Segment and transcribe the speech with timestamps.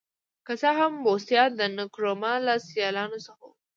[0.45, 3.51] که څه هم بوسیا د نکرومه له سیالانو څخه و.